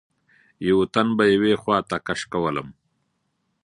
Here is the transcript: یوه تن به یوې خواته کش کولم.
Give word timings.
یوه 0.67 0.85
تن 0.93 1.07
به 1.17 1.23
یوې 1.33 1.53
خواته 1.61 1.97
کش 2.05 2.21
کولم. 2.31 2.67